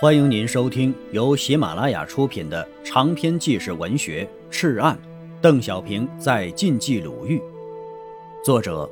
[0.00, 4.96] 欢迎您收听由喜马拉雅出品的长篇纪实文学《赤案》，
[5.40, 7.42] 邓小平在晋冀鲁豫，
[8.44, 8.88] 作者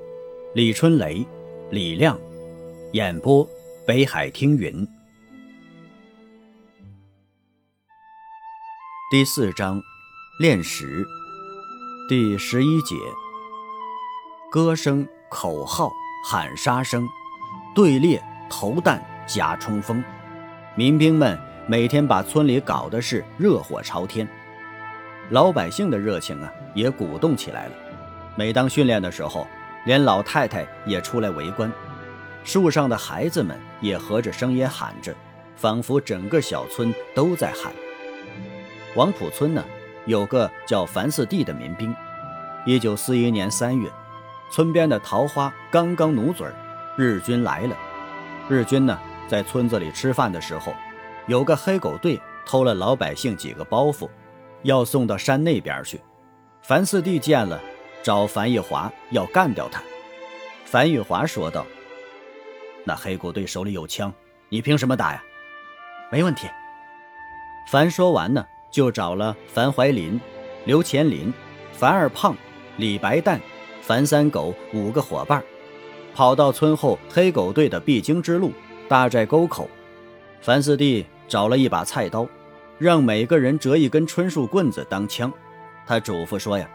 [0.53, 1.24] 李春雷、
[1.71, 2.19] 李亮，
[2.92, 3.49] 演播
[3.87, 4.85] 北海听云。
[9.09, 9.81] 第四章，
[10.41, 11.07] 练石，
[12.09, 12.97] 第十一节，
[14.51, 15.88] 歌声、口号、
[16.29, 17.07] 喊杀声，
[17.77, 18.20] 队列、
[18.51, 20.02] 投弹、夹冲锋。
[20.79, 24.29] 民兵们每天把村里搞的是热火朝天，
[25.30, 27.73] 老百姓的热情啊也鼓动起来了。
[28.35, 29.47] 每当训练的时候，
[29.87, 31.73] 连老太太也出来围观，
[32.45, 35.15] 树上的孩子们也合着声音喊着，
[35.57, 37.73] 仿佛整个小村都在喊。
[38.95, 39.65] 王浦村呢，
[40.05, 41.97] 有个叫樊四弟的民兵。
[42.66, 43.91] 一九四一年三月，
[44.52, 46.52] 村边的桃花刚刚努嘴儿
[46.99, 47.74] 日军来了。
[48.51, 48.99] 日军呢？
[49.29, 50.75] 在村子里吃饭的时候，
[51.27, 54.09] 有个黑狗队偷了老百姓几个包袱，
[54.63, 56.01] 要送到山那边去。
[56.63, 57.60] 樊四弟见了，
[58.02, 59.82] 找樊玉华要干掉他。
[60.65, 61.65] 樊玉华说道
[62.85, 64.12] ：“那黑狗队手里有枪，
[64.48, 65.22] 你凭什么打呀
[66.10, 66.48] ？”“没问题。”
[67.70, 70.20] 樊说完呢，就找了樊怀林、
[70.64, 71.32] 刘乾林、
[71.72, 72.36] 樊二胖、
[72.77, 73.41] 李白蛋、
[73.82, 75.42] 樊三狗五个伙伴，
[76.14, 78.52] 跑到村后黑狗队的必经之路。
[78.88, 79.68] 大寨沟口，
[80.40, 82.24] 樊四弟找了一把菜刀，
[82.78, 85.32] 让每个人折一根椿树棍子当枪。
[85.84, 86.70] 他嘱咐说：“呀，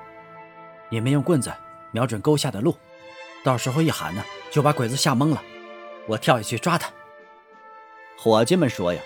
[0.90, 1.50] 你们用棍子
[1.92, 2.76] 瞄准沟下的路，
[3.46, 5.42] 到时候一喊呢，就把鬼子吓懵了。
[6.06, 6.92] 我跳下去抓他。”
[8.20, 9.02] 伙计们说：“呀，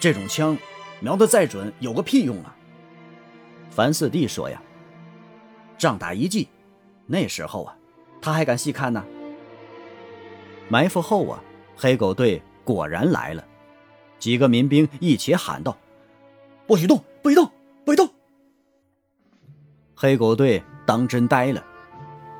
[0.00, 0.58] 这种枪
[0.98, 2.56] 瞄得再准，有个屁用啊！”
[3.70, 4.60] 樊四弟说：“呀，
[5.78, 6.48] 仗打一记，
[7.06, 7.76] 那时候啊，
[8.20, 9.04] 他还敢细看呢。
[10.68, 11.40] 埋伏后啊。”
[11.76, 13.44] 黑狗队果然来了，
[14.18, 15.76] 几个民兵一起喊道
[16.66, 17.50] ：“不许动，不许动，
[17.84, 18.08] 不许动！”
[19.96, 21.64] 黑狗队当真呆了。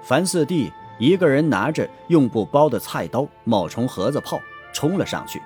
[0.02, 4.38] 樊四弟一个人拿着用布包的菜刀、冒充盒子炮
[4.72, 5.40] 冲了上去，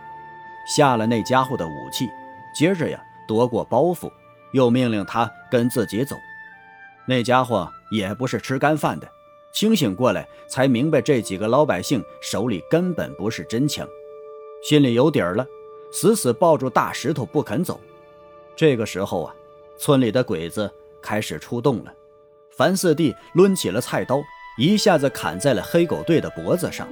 [0.67, 2.09] 下了那家伙的武器，
[2.55, 4.11] 接着呀夺过包袱，
[4.53, 6.17] 又命令他跟自己走。
[7.07, 9.09] 那家伙也不是吃干饭的。
[9.53, 13.89] 清醒过来，才明白这几个老百姓手里根本不是真枪，
[14.63, 15.47] 心里有底儿了，
[15.91, 17.81] 死死抱住大石头不肯走。
[18.55, 19.35] 这个时候啊，
[19.77, 20.71] 村里的鬼子
[21.01, 21.93] 开始出动了。
[22.51, 24.21] 樊四弟抡起了菜刀，
[24.59, 26.89] 一下子砍在了黑狗队的脖子上。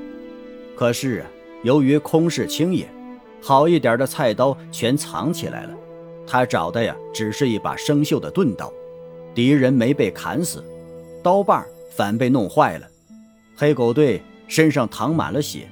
[0.77, 1.27] 可是啊，
[1.63, 2.89] 由于空势轻野，
[3.41, 5.75] 好一点的菜刀全藏起来了。
[6.27, 8.73] 他找的呀，只是一把生锈的钝刀，
[9.35, 10.65] 敌人没被砍死，
[11.23, 12.87] 刀把反被弄坏了，
[13.57, 15.67] 黑狗队身上淌满了血，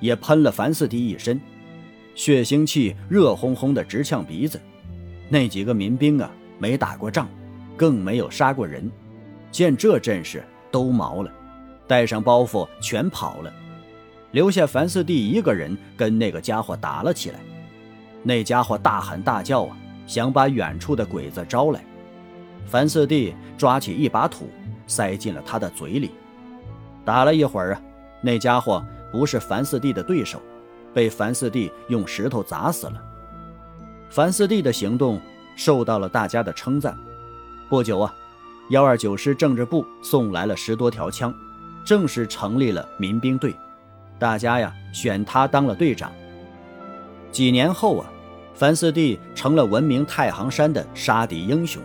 [0.00, 1.38] 也喷了樊四弟一身，
[2.14, 4.58] 血腥气热烘烘的直呛鼻子。
[5.28, 7.28] 那几个民兵啊，没打过仗，
[7.76, 8.90] 更没有杀过人，
[9.50, 11.30] 见这阵势都毛了，
[11.86, 13.52] 带上包袱全跑了，
[14.30, 17.40] 留下樊四弟一个人跟那个家伙打了起来。
[18.22, 19.76] 那家伙大喊大叫啊，
[20.06, 21.84] 想把远处的鬼子招来。
[22.64, 24.48] 樊四弟抓起一把土。
[24.86, 26.12] 塞进了他的嘴里，
[27.04, 27.80] 打了一会儿啊，
[28.20, 30.40] 那家伙不是樊四弟的对手，
[30.94, 33.02] 被樊四弟用石头砸死了。
[34.08, 35.20] 樊四弟的行动
[35.56, 36.96] 受到了大家的称赞。
[37.68, 38.14] 不久啊，
[38.70, 41.34] 幺二九师政治部送来了十多条枪，
[41.84, 43.54] 正式成立了民兵队，
[44.18, 46.12] 大家呀选他当了队长。
[47.32, 48.06] 几年后啊，
[48.54, 51.82] 樊四弟成了闻名太行山的杀敌英雄。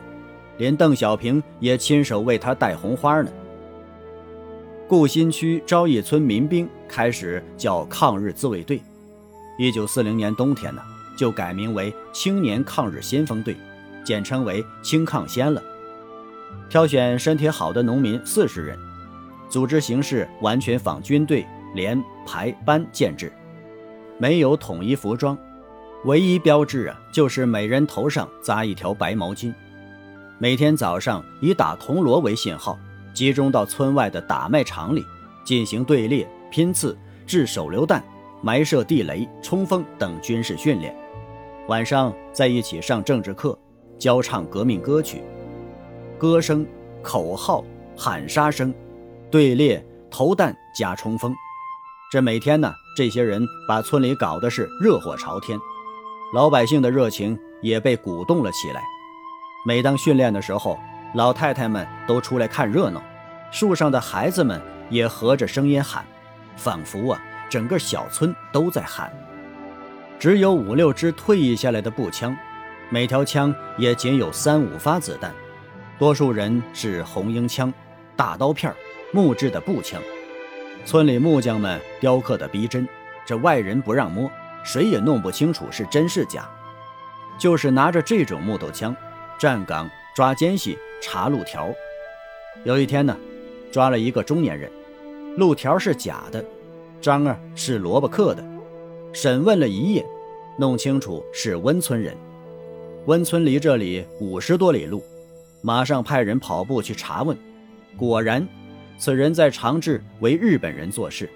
[0.61, 3.31] 连邓小平也亲手为他戴红花呢。
[4.87, 8.79] 固新区昭义村民兵开始叫抗日自卫队，
[9.57, 10.79] 一九四零年冬天呢，
[11.17, 13.55] 就改名为青年抗日先锋队，
[14.05, 15.59] 简称为青抗先了。
[16.69, 18.77] 挑选身体好的农民四十人，
[19.49, 23.33] 组织形式完全仿军队连排班建制，
[24.19, 25.35] 没有统一服装，
[26.05, 29.51] 唯一标志啊，就是每人头上扎一条白毛巾。
[30.41, 32.75] 每天早上以打铜锣为信号，
[33.13, 35.05] 集中到村外的打麦场里
[35.43, 36.97] 进行队列、拼刺、
[37.27, 38.03] 掷手榴弹、
[38.41, 40.97] 埋设地雷、冲锋等军事训练。
[41.67, 43.55] 晚上在一起上政治课，
[43.99, 45.21] 教唱革命歌曲，
[46.17, 46.65] 歌声、
[47.03, 47.63] 口号、
[47.95, 48.73] 喊杀声，
[49.29, 51.31] 队列、投弹加冲锋。
[52.11, 55.59] 这每天呢，这些人把村里搞的是热火朝天，
[56.33, 58.81] 老百姓的热情也被鼓动了起来。
[59.63, 60.79] 每当训练的时候，
[61.13, 63.01] 老太太们都出来看热闹，
[63.51, 64.59] 树上的孩子们
[64.89, 66.03] 也合着声音喊，
[66.55, 69.11] 仿佛啊，整个小村都在喊。
[70.17, 72.35] 只有五六支退役下来的步枪，
[72.89, 75.31] 每条枪也仅有三五发子弹，
[75.99, 77.71] 多数人是红缨枪、
[78.15, 78.73] 大刀片、
[79.11, 80.01] 木质的步枪。
[80.85, 82.87] 村里木匠们雕刻的逼真，
[83.27, 84.27] 这外人不让摸，
[84.63, 86.49] 谁也弄不清楚是真是假。
[87.37, 88.95] 就是拿着这种木头枪，
[89.41, 91.73] 站岗抓奸细、查路条。
[92.63, 93.17] 有一天呢，
[93.71, 94.69] 抓了一个中年人，
[95.35, 96.45] 路条是假的，
[97.01, 98.43] 章啊是萝卜刻的。
[99.11, 100.05] 审问了一夜，
[100.59, 102.15] 弄清楚是温村人。
[103.07, 105.03] 温村离这里五十多里路，
[105.63, 107.35] 马上派人跑步去查问，
[107.97, 108.47] 果然，
[108.99, 111.27] 此人在长治为日本人做事，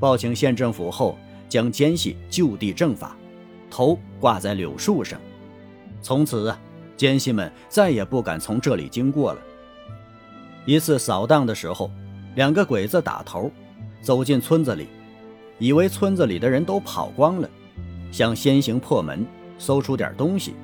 [0.00, 1.16] 报请县政府后，
[1.48, 3.16] 将奸细就地正法，
[3.70, 5.20] 头挂在柳树上。
[6.02, 6.52] 从此，
[6.96, 9.40] 奸细们再也不敢从这里经过了。
[10.64, 11.90] 一次扫荡的时候，
[12.34, 13.50] 两个鬼子打头，
[14.00, 14.88] 走进村子里。
[15.58, 17.48] 以为村子里的人都跑光了，
[18.10, 19.24] 想先行破门，
[19.58, 20.54] 搜出点东西。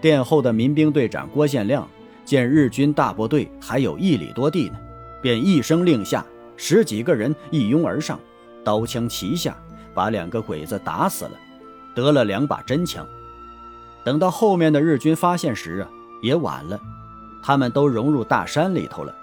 [0.00, 1.88] 殿后的民兵队长郭宪亮
[2.24, 4.78] 见日军大部队还有一里多地呢，
[5.20, 6.24] 便一声令下，
[6.56, 8.20] 十几个人一拥而上，
[8.62, 9.56] 刀枪齐下，
[9.92, 11.32] 把两个鬼子打死了，
[11.96, 13.04] 得了两把真枪。
[14.04, 15.88] 等到后面的日军发现时啊，
[16.22, 16.80] 也晚了，
[17.42, 19.14] 他们都融入大山里头了。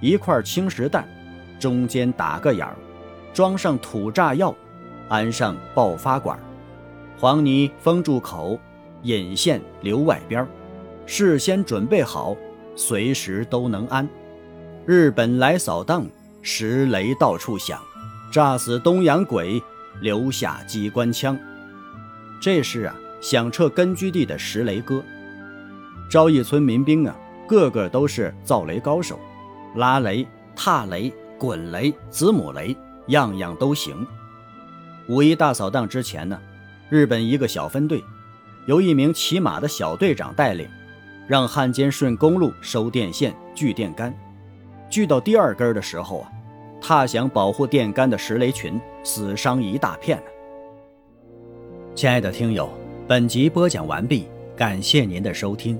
[0.00, 1.08] 一块青石蛋，
[1.60, 2.76] 中间打个眼儿。
[3.32, 4.54] 装上土炸药，
[5.08, 6.38] 安上爆发管，
[7.18, 8.60] 黄泥封住口，
[9.04, 10.46] 引线留外边，
[11.06, 12.36] 事先准备好，
[12.76, 14.06] 随时都能安。
[14.84, 16.04] 日本来扫荡，
[16.42, 17.80] 石雷到处响，
[18.30, 19.62] 炸死东洋鬼，
[20.02, 21.38] 留下机关枪。
[22.38, 25.02] 这是啊，响彻根据地的石雷歌。
[26.10, 27.16] 昭义村民兵啊，
[27.48, 29.18] 个个都是造雷高手，
[29.76, 32.76] 拉雷、踏雷、滚雷、子母雷。
[33.08, 34.06] 样样都行。
[35.08, 36.38] 五一大扫荡之前呢，
[36.88, 38.02] 日本一个小分队，
[38.66, 40.68] 由一名骑马的小队长带领，
[41.26, 44.14] 让汉奸顺公路收电线、锯电杆。
[44.88, 46.30] 锯到第二根的时候啊，
[46.80, 50.24] 踏响保护电杆的石雷群，死伤一大片呢。
[51.96, 52.70] 亲爱的听友，
[53.08, 54.26] 本集播讲完毕，
[54.56, 55.78] 感谢您的收听。